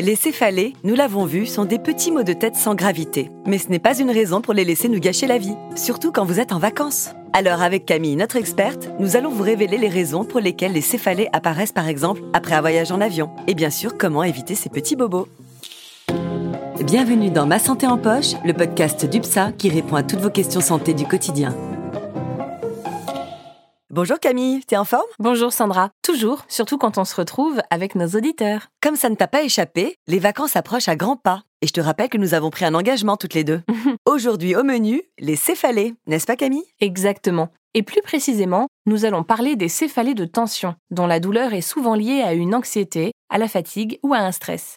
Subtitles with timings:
[0.00, 3.32] Les céphalées, nous l'avons vu, sont des petits maux de tête sans gravité.
[3.46, 6.24] Mais ce n'est pas une raison pour les laisser nous gâcher la vie, surtout quand
[6.24, 7.10] vous êtes en vacances.
[7.32, 11.28] Alors avec Camille, notre experte, nous allons vous révéler les raisons pour lesquelles les céphalées
[11.32, 13.30] apparaissent par exemple après un voyage en avion.
[13.48, 15.26] Et bien sûr, comment éviter ces petits bobos.
[16.84, 20.60] Bienvenue dans Ma Santé en Poche, le podcast d'UPSA qui répond à toutes vos questions
[20.60, 21.56] santé du quotidien.
[23.98, 25.02] Bonjour Camille, t'es en forme?
[25.18, 28.68] Bonjour Sandra, toujours, surtout quand on se retrouve avec nos auditeurs.
[28.80, 31.42] Comme ça ne t'a pas échappé, les vacances approchent à grands pas.
[31.62, 33.60] Et je te rappelle que nous avons pris un engagement toutes les deux.
[34.06, 36.62] Aujourd'hui au menu, les céphalées, n'est-ce pas Camille?
[36.78, 37.48] Exactement.
[37.74, 41.96] Et plus précisément, nous allons parler des céphalées de tension, dont la douleur est souvent
[41.96, 44.76] liée à une anxiété, à la fatigue ou à un stress.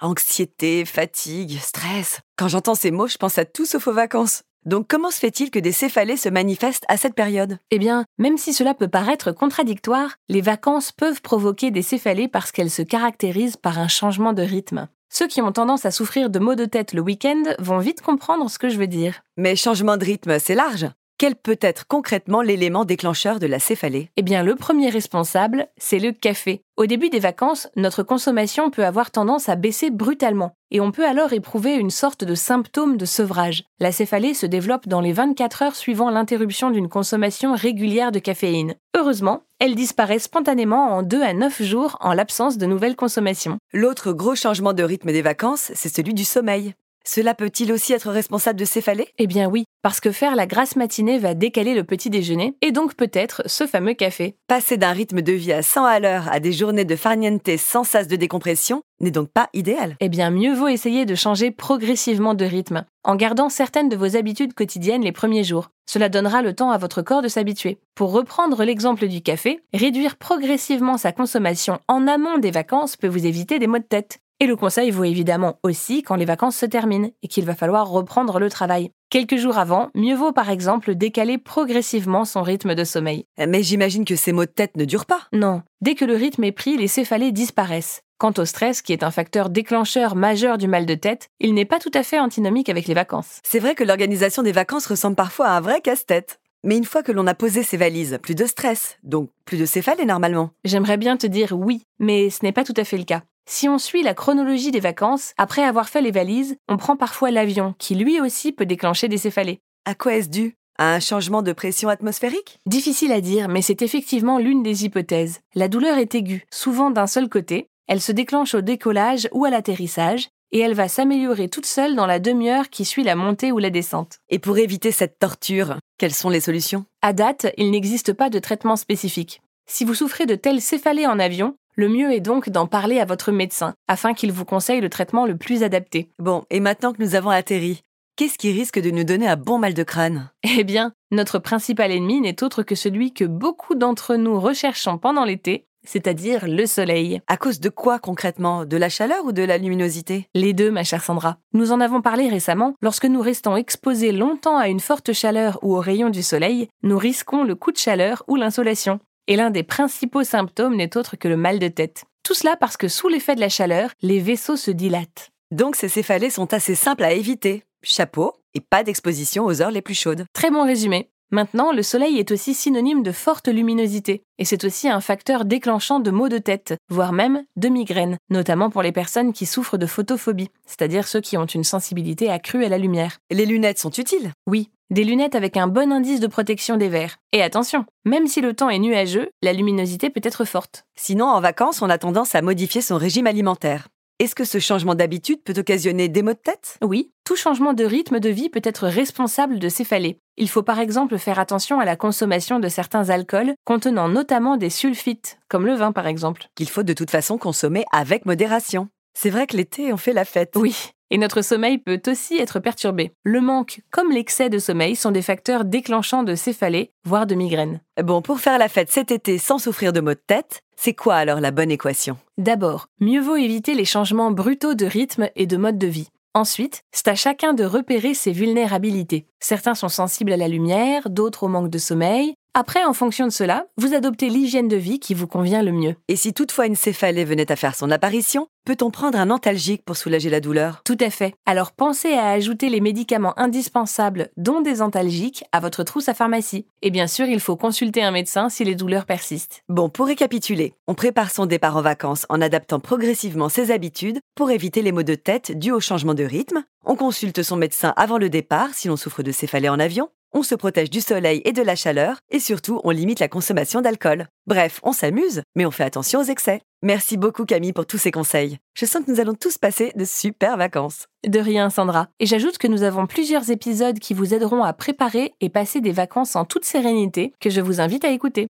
[0.00, 2.20] Anxiété, fatigue, stress.
[2.36, 4.44] Quand j'entends ces mots, je pense à tout sauf aux vacances.
[4.64, 7.58] Donc comment se fait-il que des céphalées se manifestent à cette période?
[7.70, 12.52] Eh bien, même si cela peut paraître contradictoire, les vacances peuvent provoquer des céphalées parce
[12.52, 14.88] qu'elles se caractérisent par un changement de rythme.
[15.10, 18.48] Ceux qui ont tendance à souffrir de maux de tête le week-end vont vite comprendre
[18.48, 19.22] ce que je veux dire.
[19.36, 20.86] Mais changement de rythme, c'est large.
[21.22, 24.10] Quel peut être concrètement l'élément déclencheur de la céphalée?
[24.16, 26.64] Eh bien, le premier responsable, c'est le café.
[26.76, 31.06] Au début des vacances, notre consommation peut avoir tendance à baisser brutalement, et on peut
[31.06, 33.62] alors éprouver une sorte de symptôme de sevrage.
[33.78, 38.74] La céphalée se développe dans les 24 heures suivant l'interruption d'une consommation régulière de caféine.
[38.96, 43.58] Heureusement, elle disparaît spontanément en 2 à 9 jours en l'absence de nouvelles consommations.
[43.72, 46.74] L'autre gros changement de rythme des vacances, c'est celui du sommeil.
[47.04, 50.76] Cela peut-il aussi être responsable de céphalées Eh bien oui, parce que faire la grasse
[50.76, 54.36] matinée va décaler le petit déjeuner, et donc peut-être ce fameux café.
[54.46, 57.84] Passer d'un rythme de vie à 100 à l'heure à des journées de farniente sans
[57.84, 59.96] sas de décompression n'est donc pas idéal.
[60.00, 64.16] Eh bien mieux vaut essayer de changer progressivement de rythme, en gardant certaines de vos
[64.16, 65.70] habitudes quotidiennes les premiers jours.
[65.86, 67.78] Cela donnera le temps à votre corps de s'habituer.
[67.94, 73.26] Pour reprendre l'exemple du café, réduire progressivement sa consommation en amont des vacances peut vous
[73.26, 74.20] éviter des maux de tête.
[74.40, 77.88] Et le conseil vaut évidemment aussi quand les vacances se terminent et qu'il va falloir
[77.88, 78.90] reprendre le travail.
[79.10, 83.26] Quelques jours avant, mieux vaut par exemple décaler progressivement son rythme de sommeil.
[83.38, 85.28] Mais j'imagine que ces maux de tête ne durent pas.
[85.32, 88.02] Non, dès que le rythme est pris, les céphalées disparaissent.
[88.18, 91.64] Quant au stress, qui est un facteur déclencheur majeur du mal de tête, il n'est
[91.64, 93.40] pas tout à fait antinomique avec les vacances.
[93.42, 96.38] C'est vrai que l'organisation des vacances ressemble parfois à un vrai casse-tête.
[96.64, 99.66] Mais une fois que l'on a posé ses valises, plus de stress, donc plus de
[99.66, 100.50] céphalées normalement.
[100.64, 103.24] J'aimerais bien te dire oui, mais ce n'est pas tout à fait le cas.
[103.46, 107.30] Si on suit la chronologie des vacances, après avoir fait les valises, on prend parfois
[107.30, 109.60] l'avion, qui lui aussi peut déclencher des céphalées.
[109.84, 110.54] À quoi est-ce dû?
[110.78, 112.58] À un changement de pression atmosphérique?
[112.66, 115.40] Difficile à dire, mais c'est effectivement l'une des hypothèses.
[115.54, 119.50] La douleur est aiguë, souvent d'un seul côté, elle se déclenche au décollage ou à
[119.50, 123.58] l'atterrissage, et elle va s'améliorer toute seule dans la demi-heure qui suit la montée ou
[123.58, 124.18] la descente.
[124.28, 126.84] Et pour éviter cette torture, quelles sont les solutions?
[127.00, 129.40] À date, il n'existe pas de traitement spécifique.
[129.66, 133.04] Si vous souffrez de telles céphalées en avion, le mieux est donc d'en parler à
[133.04, 136.10] votre médecin, afin qu'il vous conseille le traitement le plus adapté.
[136.18, 137.82] Bon, et maintenant que nous avons atterri,
[138.16, 140.30] qu'est-ce qui risque de nous donner un bon mal de crâne?
[140.42, 145.24] Eh bien, notre principal ennemi n'est autre que celui que beaucoup d'entre nous recherchons pendant
[145.24, 147.20] l'été, c'est-à-dire le soleil.
[147.26, 148.64] À cause de quoi concrètement?
[148.64, 150.28] De la chaleur ou de la luminosité?
[150.34, 151.38] Les deux, ma chère Sandra.
[151.54, 155.74] Nous en avons parlé récemment, lorsque nous restons exposés longtemps à une forte chaleur ou
[155.74, 159.00] aux rayons du soleil, nous risquons le coup de chaleur ou l'insolation.
[159.28, 162.04] Et l'un des principaux symptômes n'est autre que le mal de tête.
[162.24, 165.30] Tout cela parce que sous l'effet de la chaleur, les vaisseaux se dilatent.
[165.52, 167.62] Donc ces céphalées sont assez simples à éviter.
[167.82, 170.24] Chapeau et pas d'exposition aux heures les plus chaudes.
[170.32, 171.11] Très bon résumé.
[171.34, 175.98] Maintenant, le soleil est aussi synonyme de forte luminosité, et c'est aussi un facteur déclenchant
[175.98, 179.86] de maux de tête, voire même de migraines, notamment pour les personnes qui souffrent de
[179.86, 183.16] photophobie, c'est-à-dire ceux qui ont une sensibilité accrue à la lumière.
[183.30, 184.32] Les lunettes sont utiles?
[184.46, 187.16] Oui, des lunettes avec un bon indice de protection des verres.
[187.32, 190.84] Et attention, même si le temps est nuageux, la luminosité peut être forte.
[190.96, 193.88] Sinon, en vacances, on a tendance à modifier son régime alimentaire.
[194.22, 196.78] Est-ce que ce changement d'habitude peut occasionner des maux de tête?
[196.80, 200.20] Oui, tout changement de rythme de vie peut être responsable de céphalées.
[200.36, 204.70] Il faut par exemple faire attention à la consommation de certains alcools contenant notamment des
[204.70, 206.46] sulfites, comme le vin par exemple.
[206.54, 208.86] Qu'il faut de toute façon consommer avec modération.
[209.12, 210.52] C'est vrai que l'été, on fait la fête.
[210.54, 213.12] Oui, et notre sommeil peut aussi être perturbé.
[213.22, 217.80] Le manque comme l'excès de sommeil sont des facteurs déclenchants de céphalées, voire de migraines.
[218.02, 221.16] Bon, pour faire la fête cet été sans souffrir de maux de tête, c'est quoi
[221.16, 222.16] alors la bonne équation?
[222.38, 226.08] D'abord, mieux vaut éviter les changements brutaux de rythme et de mode de vie.
[226.32, 229.26] Ensuite, c'est à chacun de repérer ses vulnérabilités.
[229.38, 233.32] Certains sont sensibles à la lumière, d'autres au manque de sommeil, Après, en fonction de
[233.32, 235.96] cela, vous adoptez l'hygiène de vie qui vous convient le mieux.
[236.08, 239.96] Et si toutefois une céphalée venait à faire son apparition, peut-on prendre un antalgique pour
[239.96, 240.82] soulager la douleur?
[240.84, 241.32] Tout à fait.
[241.46, 246.66] Alors pensez à ajouter les médicaments indispensables, dont des antalgiques, à votre trousse à pharmacie.
[246.82, 249.62] Et bien sûr, il faut consulter un médecin si les douleurs persistent.
[249.70, 254.50] Bon, pour récapituler, on prépare son départ en vacances en adaptant progressivement ses habitudes pour
[254.50, 256.64] éviter les maux de tête dus au changement de rythme.
[256.84, 260.42] On consulte son médecin avant le départ si l'on souffre de céphalée en avion on
[260.42, 264.26] se protège du soleil et de la chaleur, et surtout, on limite la consommation d'alcool.
[264.46, 266.60] Bref, on s'amuse, mais on fait attention aux excès.
[266.82, 268.58] Merci beaucoup Camille pour tous ces conseils.
[268.74, 271.06] Je sens que nous allons tous passer de super vacances.
[271.26, 272.08] De rien Sandra.
[272.18, 275.92] Et j'ajoute que nous avons plusieurs épisodes qui vous aideront à préparer et passer des
[275.92, 278.48] vacances en toute sérénité, que je vous invite à écouter.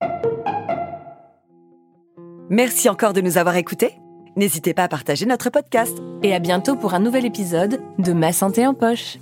[2.50, 3.94] Merci encore de nous avoir écoutés.
[4.36, 5.96] N'hésitez pas à partager notre podcast.
[6.22, 9.18] Et à bientôt pour un nouvel épisode de Ma santé en poche.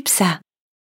[0.00, 0.40] UPSA